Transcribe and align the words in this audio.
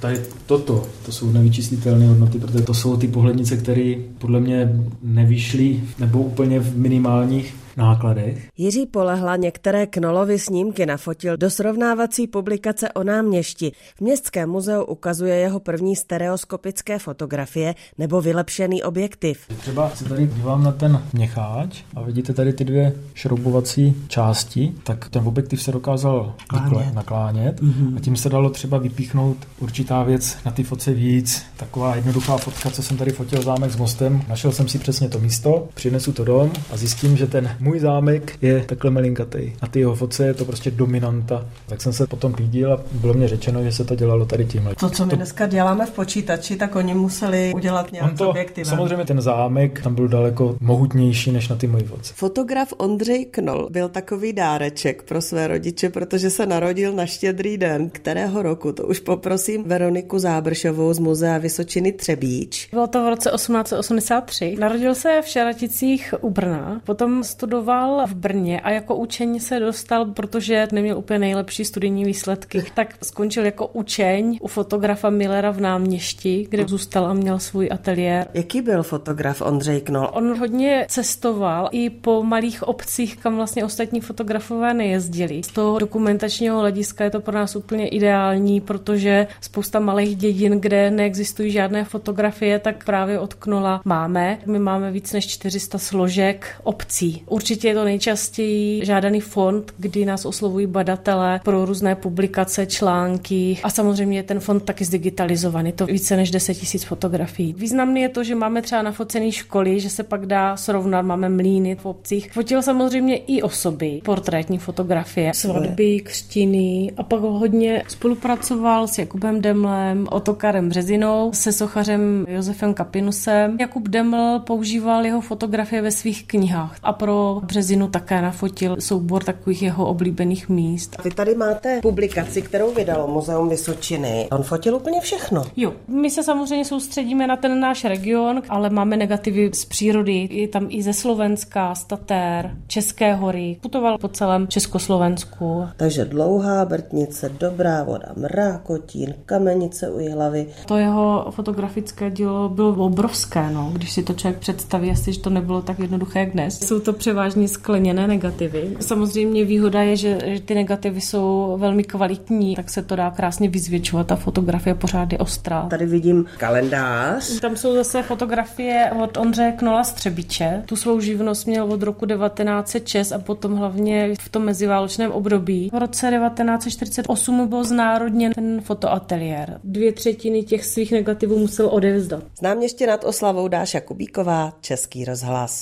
Tady 0.00 0.20
toto, 0.46 0.86
to 1.06 1.12
jsou 1.12 1.32
nevyčíslitelné 1.32 2.08
hodnoty, 2.08 2.38
protože 2.38 2.64
to 2.64 2.74
jsou 2.74 2.96
ty 2.96 3.08
pohlednice, 3.08 3.56
které 3.56 3.94
podle 4.18 4.40
mě 4.40 4.80
nevyšly 5.02 5.80
nebo 5.98 6.20
úplně 6.20 6.60
v 6.60 6.78
minimálních 6.78 7.54
nákladech. 7.76 8.48
Jiří 8.56 8.86
Polehla 8.86 9.36
některé 9.36 9.86
Knolovy 9.86 10.38
snímky 10.38 10.86
nafotil 10.86 11.36
do 11.36 11.50
srovnávací 11.50 12.26
publikace 12.26 12.92
o 12.92 13.04
náměšti. 13.04 13.72
V 13.96 14.00
Městském 14.00 14.50
muzeu 14.50 14.84
ukazuje 14.84 15.36
jeho 15.36 15.60
první 15.60 15.96
stereoskopické 15.96 16.98
fotografie 16.98 17.74
nebo 17.98 18.20
vylepšený 18.20 18.82
objektiv. 18.82 19.40
Třeba 19.58 19.90
se 19.90 20.04
tady 20.04 20.26
dívám 20.26 20.64
na 20.64 20.72
ten 20.72 21.02
měcháč 21.12 21.82
a 21.94 22.02
vidíte 22.02 22.32
tady 22.32 22.52
ty 22.52 22.64
dvě 22.64 22.92
šroubovací 23.14 23.96
části, 24.08 24.72
tak 24.82 25.08
ten 25.08 25.28
objektiv 25.28 25.62
se 25.62 25.72
dokázal 25.72 26.34
naklánět, 26.52 26.94
naklánět 26.94 27.60
mm-hmm. 27.60 27.96
a 27.96 28.00
tím 28.00 28.16
se 28.16 28.28
dalo 28.28 28.50
třeba 28.50 28.78
vypíchnout 28.78 29.36
určitá 29.58 30.02
věc 30.02 30.36
na 30.44 30.50
ty 30.52 30.64
foce 30.64 30.92
víc. 30.92 31.42
Taková 31.56 31.96
jednoduchá 31.96 32.36
fotka, 32.36 32.70
co 32.70 32.82
jsem 32.82 32.96
tady 32.96 33.10
fotil 33.10 33.42
zámek 33.42 33.70
s 33.70 33.76
mostem, 33.76 34.22
našel 34.28 34.52
jsem 34.52 34.68
si 34.68 34.78
přesně 34.78 35.08
to 35.08 35.18
místo, 35.18 35.68
přinesu 35.74 36.12
to 36.12 36.24
dom 36.24 36.52
a 36.72 36.76
zjistím, 36.76 37.16
že 37.16 37.26
ten 37.26 37.56
můj 37.66 37.78
zámek 37.78 38.38
je 38.42 38.64
takhle 38.66 38.90
malinkatý 38.90 39.52
a 39.60 39.66
ty 39.66 39.80
jeho 39.80 39.94
foce 39.94 40.26
je 40.26 40.34
to 40.34 40.44
prostě 40.44 40.70
dominanta. 40.70 41.46
Tak 41.66 41.82
jsem 41.82 41.92
se 41.92 42.06
potom 42.06 42.34
pídil 42.34 42.72
a 42.72 42.80
bylo 42.92 43.14
mě 43.14 43.28
řečeno, 43.28 43.62
že 43.62 43.72
se 43.72 43.84
to 43.84 43.94
dělalo 43.94 44.24
tady 44.26 44.44
tímhle. 44.44 44.74
To, 44.74 44.90
co 44.90 45.04
my 45.04 45.10
to... 45.10 45.16
dneska 45.16 45.46
děláme 45.46 45.86
v 45.86 45.90
počítači, 45.90 46.56
tak 46.56 46.76
oni 46.76 46.94
museli 46.94 47.52
udělat 47.54 47.92
nějak 47.92 48.18
to, 48.18 48.30
objektivem. 48.30 48.70
Samozřejmě 48.70 49.04
ten 49.04 49.20
zámek 49.20 49.82
tam 49.82 49.94
byl 49.94 50.08
daleko 50.08 50.56
mohutnější 50.60 51.32
než 51.32 51.48
na 51.48 51.56
ty 51.56 51.66
moje 51.66 51.84
foce. 51.84 52.14
Fotograf 52.16 52.72
Ondřej 52.76 53.24
Knol 53.24 53.68
byl 53.70 53.88
takový 53.88 54.32
dáreček 54.32 55.02
pro 55.02 55.22
své 55.22 55.48
rodiče, 55.48 55.90
protože 55.90 56.30
se 56.30 56.46
narodil 56.46 56.92
na 56.92 57.06
štědrý 57.06 57.58
den, 57.58 57.90
kterého 57.90 58.42
roku, 58.42 58.72
to 58.72 58.86
už 58.86 59.00
poprosím 59.00 59.64
Veroniku 59.64 60.18
Zábršovou 60.18 60.92
z 60.92 60.98
Muzea 60.98 61.38
Vysočiny 61.38 61.92
Třebíč. 61.92 62.68
Bylo 62.72 62.86
to 62.86 63.04
v 63.04 63.08
roce 63.08 63.30
1883. 63.34 64.56
Narodil 64.58 64.94
se 64.94 65.20
v 65.24 65.28
Šaraticích 65.28 66.14
u 66.20 66.30
Brna, 66.30 66.80
potom 66.84 67.24
studoval 67.24 67.55
studoval 67.56 68.06
v 68.06 68.14
Brně 68.14 68.60
a 68.60 68.70
jako 68.70 68.96
učeň 68.96 69.40
se 69.40 69.60
dostal, 69.60 70.04
protože 70.04 70.68
neměl 70.72 70.98
úplně 70.98 71.18
nejlepší 71.18 71.64
studijní 71.64 72.04
výsledky, 72.04 72.64
tak 72.74 72.94
skončil 73.02 73.44
jako 73.44 73.66
učeň 73.66 74.38
u 74.42 74.48
fotografa 74.48 75.10
Millera 75.10 75.50
v 75.50 75.60
náměšti, 75.60 76.46
kde 76.50 76.64
zůstal 76.68 77.06
a 77.06 77.12
měl 77.12 77.38
svůj 77.38 77.68
ateliér. 77.72 78.26
Jaký 78.34 78.62
byl 78.62 78.82
fotograf 78.82 79.42
Ondřej 79.42 79.80
Knol? 79.80 80.10
On 80.12 80.38
hodně 80.38 80.86
cestoval 80.88 81.68
i 81.72 81.90
po 81.90 82.22
malých 82.22 82.62
obcích, 82.62 83.16
kam 83.16 83.36
vlastně 83.36 83.64
ostatní 83.64 84.00
fotografové 84.00 84.74
nejezdili. 84.74 85.42
Z 85.42 85.48
toho 85.48 85.78
dokumentačního 85.78 86.60
hlediska 86.60 87.04
je 87.04 87.10
to 87.10 87.20
pro 87.20 87.34
nás 87.34 87.56
úplně 87.56 87.88
ideální, 87.88 88.60
protože 88.60 89.26
spousta 89.40 89.80
malých 89.80 90.16
dědin, 90.16 90.60
kde 90.60 90.90
neexistují 90.90 91.50
žádné 91.50 91.84
fotografie, 91.84 92.58
tak 92.58 92.84
právě 92.84 93.18
od 93.18 93.34
Knola 93.34 93.80
máme. 93.84 94.38
My 94.46 94.58
máme 94.58 94.90
víc 94.90 95.12
než 95.12 95.26
400 95.26 95.78
složek 95.78 96.46
obcí. 96.62 97.22
Určitě 97.26 97.45
je 97.50 97.74
to 97.74 97.84
nejčastěji 97.84 98.84
žádaný 98.84 99.20
fond, 99.20 99.72
kdy 99.78 100.04
nás 100.04 100.24
oslovují 100.24 100.66
badatelé 100.66 101.40
pro 101.44 101.64
různé 101.64 101.94
publikace, 101.94 102.66
články 102.66 103.58
a 103.62 103.70
samozřejmě 103.70 104.18
je 104.18 104.22
ten 104.22 104.40
fond 104.40 104.64
taky 104.64 104.84
zdigitalizovaný, 104.84 105.72
to 105.72 105.86
více 105.86 106.16
než 106.16 106.30
10 106.30 106.54
tisíc 106.54 106.84
fotografií. 106.84 107.54
Významný 107.58 108.00
je 108.00 108.08
to, 108.08 108.24
že 108.24 108.34
máme 108.34 108.62
třeba 108.62 108.82
nafocené 108.82 109.32
školy, 109.32 109.80
že 109.80 109.90
se 109.90 110.02
pak 110.02 110.26
dá 110.26 110.56
srovnat, 110.56 111.02
máme 111.02 111.28
mlíny 111.28 111.74
v 111.74 111.86
obcích. 111.86 112.32
Fotil 112.32 112.62
samozřejmě 112.62 113.16
i 113.16 113.42
osoby, 113.42 114.00
portrétní 114.04 114.58
fotografie, 114.58 115.34
svatby, 115.34 116.00
křtiny 116.00 116.92
a 116.96 117.02
pak 117.02 117.20
hodně 117.20 117.82
spolupracoval 117.88 118.88
s 118.88 118.98
Jakubem 118.98 119.40
Demlem, 119.40 120.06
Otokarem 120.10 120.68
Březinou, 120.68 121.30
se 121.34 121.52
sochařem 121.52 122.26
Josefem 122.28 122.74
Kapinusem. 122.74 123.56
Jakub 123.60 123.88
Deml 123.88 124.40
používal 124.46 125.06
jeho 125.06 125.20
fotografie 125.20 125.82
ve 125.82 125.90
svých 125.90 126.26
knihách 126.26 126.76
a 126.82 126.92
pro 126.92 127.35
březinu 127.40 127.88
také 127.88 128.22
nafotil 128.22 128.76
soubor 128.78 129.24
takových 129.24 129.62
jeho 129.62 129.86
oblíbených 129.86 130.48
míst. 130.48 130.96
Vy 131.04 131.10
tady 131.10 131.34
máte 131.34 131.80
publikaci, 131.80 132.42
kterou 132.42 132.74
vydalo 132.74 133.08
Muzeum 133.08 133.48
Vysočiny. 133.48 134.28
On 134.30 134.42
fotil 134.42 134.76
úplně 134.76 135.00
všechno. 135.00 135.44
Jo, 135.56 135.72
my 135.88 136.10
se 136.10 136.22
samozřejmě 136.22 136.64
soustředíme 136.64 137.26
na 137.26 137.36
ten 137.36 137.60
náš 137.60 137.84
region, 137.84 138.42
ale 138.48 138.70
máme 138.70 138.96
negativy 138.96 139.50
z 139.54 139.64
přírody. 139.64 140.28
Je 140.32 140.48
tam 140.48 140.66
i 140.68 140.82
ze 140.82 140.92
Slovenska, 140.92 141.74
z 141.74 141.84
Tatér, 141.84 142.56
České 142.66 143.14
hory. 143.14 143.56
Putoval 143.60 143.98
po 143.98 144.08
celém 144.08 144.48
Československu. 144.48 145.66
Takže 145.76 146.04
dlouhá 146.04 146.64
Brtnice, 146.64 147.28
Dobrá 147.28 147.82
voda, 147.82 148.08
Mrákotín, 148.16 149.14
Kamenice 149.26 149.90
u 149.90 150.12
hlavy. 150.12 150.46
To 150.66 150.76
jeho 150.76 151.26
fotografické 151.30 152.10
dílo 152.10 152.48
bylo 152.48 152.86
obrovské, 152.86 153.50
no. 153.50 153.70
když 153.72 153.92
si 153.92 154.02
to 154.02 154.14
člověk 154.14 154.38
představí, 154.38 154.90
asi, 154.90 155.12
že 155.12 155.20
to 155.20 155.30
nebylo 155.30 155.62
tak 155.62 155.78
jednoduché 155.78 156.18
jak 156.18 156.32
dnes. 156.32 156.58
Jsou 156.60 156.80
to 156.80 156.92
převážně 156.92 157.25
skleněné 157.30 158.06
negativy. 158.06 158.76
Samozřejmě 158.80 159.44
výhoda 159.44 159.82
je, 159.82 159.96
že, 159.96 160.18
že 160.24 160.40
ty 160.40 160.54
negativy 160.54 161.00
jsou 161.00 161.56
velmi 161.60 161.84
kvalitní, 161.84 162.56
tak 162.56 162.70
se 162.70 162.82
to 162.82 162.96
dá 162.96 163.10
krásně 163.10 163.48
vyzvětšovat. 163.48 164.06
Ta 164.06 164.16
fotografie 164.16 164.74
pořád 164.74 165.12
je 165.12 165.18
ostrá. 165.18 165.62
Tady 165.62 165.86
vidím 165.86 166.24
kalendář. 166.38 167.40
Tam 167.40 167.56
jsou 167.56 167.74
zase 167.74 168.02
fotografie 168.02 168.90
od 169.02 169.16
Ondřeje 169.16 169.52
Knola 169.52 169.84
Střebiče. 169.84 170.62
Tu 170.66 170.76
svou 170.76 171.00
živnost 171.00 171.46
měl 171.46 171.72
od 171.72 171.82
roku 171.82 172.06
1906 172.06 173.12
a 173.12 173.18
potom 173.18 173.56
hlavně 173.56 174.14
v 174.20 174.28
tom 174.28 174.44
meziválečném 174.44 175.12
období. 175.12 175.70
V 175.72 175.78
roce 175.78 176.10
1948 176.10 177.48
byl 177.48 177.64
znárodněn 177.64 178.32
ten 178.32 178.60
fotoateliér. 178.60 179.60
Dvě 179.64 179.92
třetiny 179.92 180.42
těch 180.42 180.64
svých 180.64 180.92
negativů 180.92 181.38
musel 181.38 181.68
odevzdat. 181.72 182.22
Znám 182.38 182.62
ještě 182.62 182.86
nad 182.86 183.04
oslavou 183.04 183.48
Dáša 183.48 183.80
Kubíková, 183.80 184.52
Český 184.60 185.04
rozhlas. 185.04 185.54